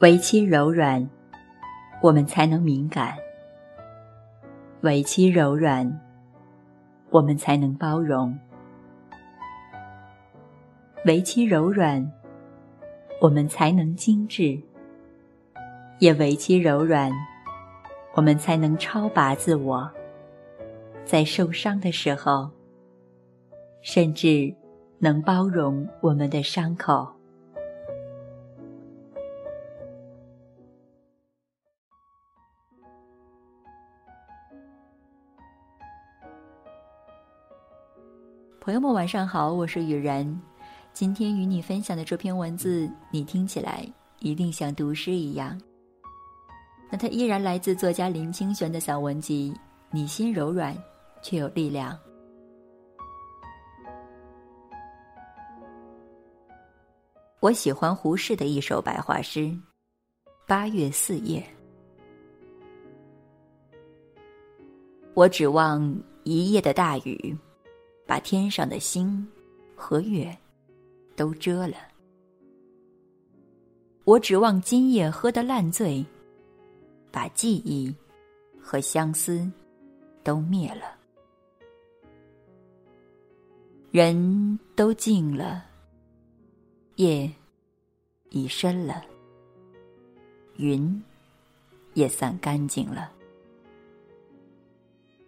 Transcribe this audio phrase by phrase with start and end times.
[0.00, 1.06] 为其柔软，
[2.00, 3.12] 我们才能敏感；
[4.80, 6.00] 为其柔软，
[7.10, 8.32] 我们才能包容；
[11.04, 12.10] 为其柔软，
[13.20, 14.58] 我们才能精致；
[15.98, 17.12] 也为其柔软，
[18.14, 19.86] 我们才能超拔自我。
[21.04, 22.48] 在受伤的时候，
[23.82, 24.54] 甚至
[24.98, 27.19] 能包容我们的伤口。
[38.60, 40.40] 朋友们，晚上好，我是雨然。
[40.92, 45.58] 今天与你分享的这篇文字，你听起来一定像读诗一样。
[46.90, 49.50] 那它依然来自作家林清玄的散文集
[49.90, 50.76] 《你心柔软
[51.22, 51.94] 却有力量》。
[57.40, 59.40] 我喜欢胡适的一首白话诗
[60.46, 61.42] 《八月四夜》，
[65.14, 67.34] 我指望一夜的大雨。
[68.10, 69.24] 把天上的星
[69.76, 70.36] 和月
[71.14, 71.76] 都遮了，
[74.02, 76.04] 我指望今夜喝得烂醉，
[77.12, 77.94] 把记忆
[78.60, 79.48] 和相思
[80.24, 80.98] 都灭了。
[83.92, 85.64] 人都静了，
[86.96, 87.30] 夜
[88.30, 89.04] 已深了，
[90.56, 91.00] 云
[91.94, 93.12] 也散干净了，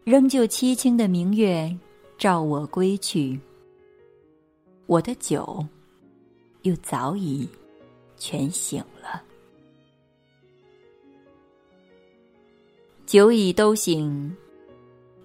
[0.03, 1.72] 仍旧凄清的明月。
[2.23, 3.37] 照我归去，
[4.87, 5.67] 我的酒
[6.62, 7.48] 又早已
[8.17, 9.20] 全醒了。
[13.06, 14.37] 酒已都醒，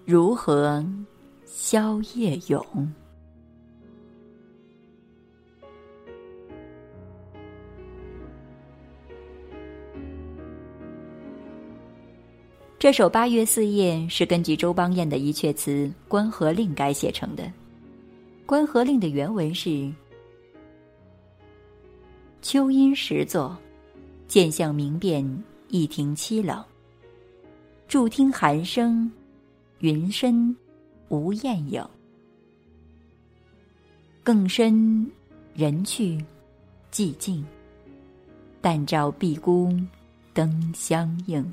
[0.04, 0.84] 如何
[1.44, 2.92] 消夜永？
[12.88, 15.70] 这首《八月四夜》是根据周邦彦的一阙词
[16.08, 17.42] 《关河令》改写成的。
[18.46, 19.92] 《关河令》的原文是
[22.40, 23.54] ：“秋阴时作，
[24.26, 26.64] 渐向明辨，一庭凄冷。
[27.90, 29.12] 伫听寒声，
[29.80, 30.56] 云深
[31.10, 31.86] 无雁影。
[34.24, 35.06] 更深
[35.52, 36.24] 人去，
[36.90, 37.44] 寂静。
[38.62, 39.78] 但照壁孤
[40.32, 41.44] 灯相映。”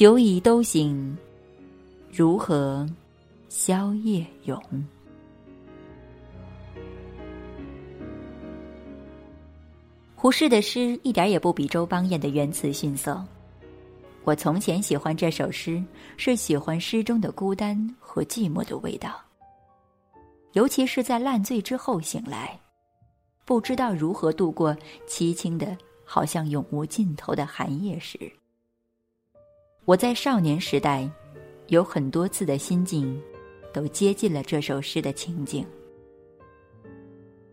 [0.00, 1.14] 酒已都醒，
[2.10, 2.88] 如何
[3.50, 4.58] 消夜永？
[10.14, 13.22] 胡适的诗一点也不比周邦彦的原词逊色。
[14.24, 15.84] 我从前喜欢这首诗，
[16.16, 19.20] 是喜欢诗中的孤单和寂寞的味道。
[20.54, 22.58] 尤其是在烂醉之后醒来，
[23.44, 24.74] 不知道如何度过
[25.06, 28.18] 凄清的、好像永无尽头的寒夜时。
[29.90, 31.10] 我在少年时代，
[31.66, 33.20] 有很多次的心境，
[33.74, 35.66] 都接近了这首诗的情景。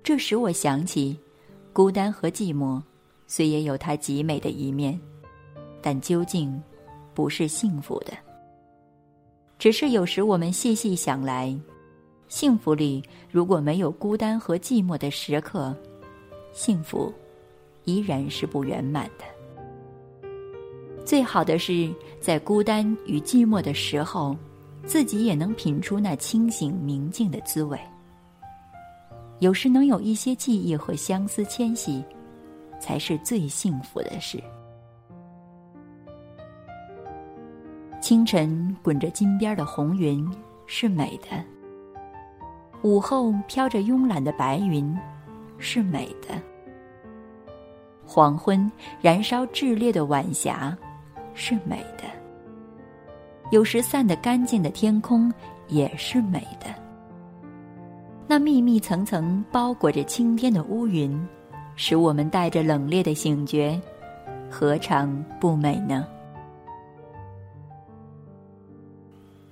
[0.03, 1.17] 这使我想起，
[1.73, 2.79] 孤单和寂寞，
[3.25, 5.01] 虽也有它极美的一面，
[5.81, 6.61] 但究竟
[7.15, 8.13] 不是幸福的。
[9.57, 11.51] 只是有时我们细细想来，
[12.27, 15.75] 幸福里如果没有孤单和寂寞的时刻，
[16.53, 17.11] 幸福
[17.85, 19.25] 依然是不圆满的。
[21.07, 24.35] 最好的是在孤单与寂寞的时候，
[24.83, 27.79] 自己也能品出那清醒明净的滋味。
[29.39, 32.03] 有时能有一些记忆和相思牵系，
[32.77, 34.37] 才是最幸福的事。
[38.01, 40.29] 清晨滚着金边的红云
[40.65, 41.41] 是美的，
[42.81, 44.93] 午后飘着慵懒的白云
[45.57, 46.37] 是美的，
[48.05, 48.69] 黄昏
[48.99, 50.77] 燃烧炽烈的晚霞。
[51.39, 52.03] 是美的，
[53.51, 55.31] 有时散得干净的天空
[55.67, 56.65] 也是美的。
[58.27, 61.15] 那密密层层包裹着青天的乌云，
[61.75, 63.79] 使我们带着冷冽的醒觉，
[64.49, 66.07] 何尝不美呢？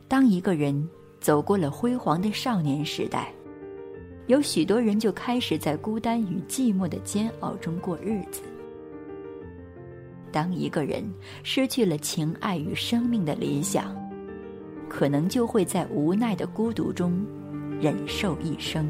[0.07, 0.89] 当一个人
[1.21, 3.31] 走过了辉煌的少年时代，
[4.25, 8.41] 有许多人就开始在孤单与寂寞的煎熬中过日子。
[10.35, 11.01] 当一个人
[11.43, 13.95] 失去了情爱与生命的理想，
[14.89, 17.25] 可能就会在无奈的孤独中
[17.79, 18.85] 忍受一生。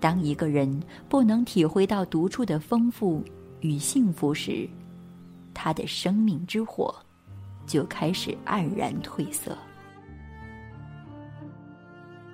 [0.00, 3.22] 当一个人不能体会到独处的丰富
[3.60, 4.68] 与幸福时，
[5.54, 6.92] 他的生命之火
[7.66, 9.56] 就开始黯然褪色。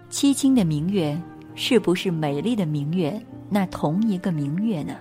[0.09, 1.15] 凄清的明月，
[1.55, 4.97] 是不是美丽的明月那同一个明月呢？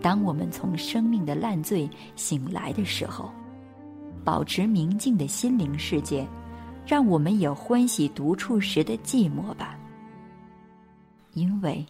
[0.00, 3.30] 当我们从生命的烂醉醒来的时候，
[4.24, 6.26] 保持明净的心灵世界，
[6.86, 9.78] 让我们也欢喜独处时的寂寞吧。
[11.34, 11.84] 因为，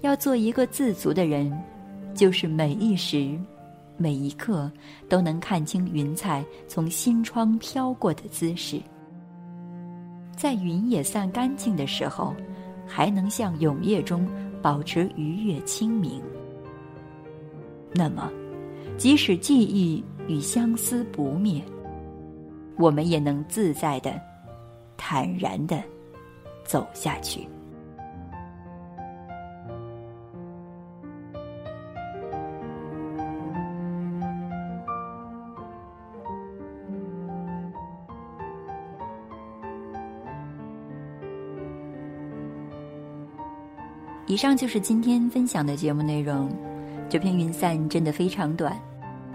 [0.00, 1.52] 要做一个自足的人，
[2.14, 3.38] 就是每一时、
[3.96, 4.70] 每一刻
[5.08, 8.80] 都能看清云彩从心窗飘过的姿势，
[10.36, 12.34] 在云也散干净的时候，
[12.86, 14.26] 还能像永夜中
[14.62, 16.22] 保持愉悦清明。
[17.92, 18.30] 那么，
[18.98, 21.62] 即使记忆与相思不灭，
[22.76, 24.20] 我们也能自在的、
[24.96, 25.82] 坦然的
[26.64, 27.48] 走下去。
[44.28, 46.50] 以上就是今天分享的节目内容。
[47.08, 48.76] 这篇云散真的非常短，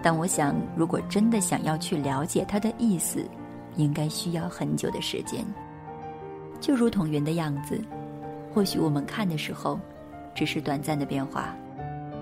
[0.02, 3.26] 但我想，如果真的想要去了解它的意思，
[3.76, 5.42] 应该需要很久的时间。
[6.60, 7.80] 就如同云的样子，
[8.52, 9.80] 或许我们看的时候，
[10.34, 11.56] 只是短暂的变化，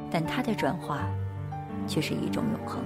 [0.08, 1.00] 但它的转化，
[1.86, 2.80] 却是一种永恒。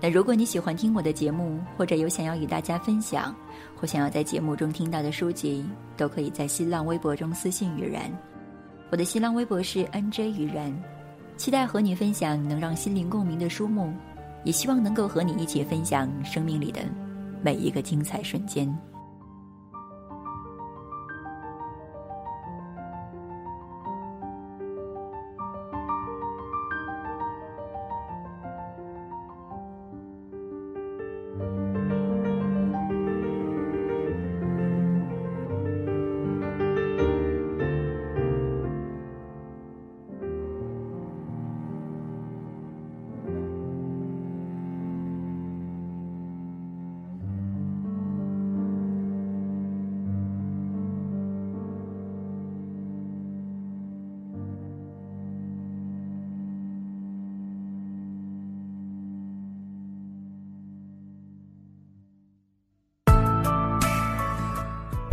[0.00, 3.34] 那如果你喜欢听我的节目，或者有想要与大家分享，
[3.74, 5.64] 或想要在节目中听到的书籍，
[5.96, 8.10] 都可以在新浪微博中私信雨然。
[8.90, 10.72] 我的新浪微博是 nj 雨然，
[11.36, 13.94] 期待和你分享能让心灵共鸣的书目，
[14.44, 16.80] 也希望能够和你一起分享生命里的
[17.42, 18.68] 每一个精彩瞬间。